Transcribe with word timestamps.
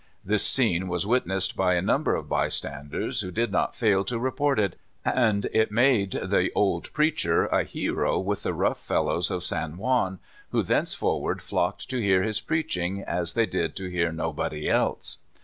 This 0.25 0.43
scene 0.43 0.87
was 0.87 1.05
witnessed 1.05 1.55
by 1.55 1.75
a 1.75 1.79
number 1.83 2.15
of 2.15 2.27
bystanders, 2.27 3.21
who 3.21 3.29
did 3.29 3.51
not 3.51 3.75
fail 3.75 4.03
to 4.05 4.17
report 4.17 4.57
it, 4.57 4.75
and 5.05 5.45
it 5.53 5.71
made 5.71 6.13
the 6.13 6.49
old 6.55 6.91
preacher 6.91 7.45
a 7.45 7.63
hero 7.63 8.17
with 8.17 8.41
the 8.41 8.55
rough 8.55 8.79
fellows 8.83 9.29
of 9.29 9.43
San 9.43 9.77
Juan, 9.77 10.17
who 10.49 10.63
thenceforward 10.63 11.43
flocked 11.43 11.87
to 11.91 12.01
hear 12.01 12.23
his 12.23 12.41
preaching 12.41 13.03
as 13.03 13.33
they 13.33 13.45
did 13.45 13.75
to 13.75 13.91
hear 13.91 14.11
nobody 14.11 14.67
else. 14.67 15.17